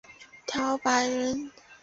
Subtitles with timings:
[0.47, 1.51] 陶弼人。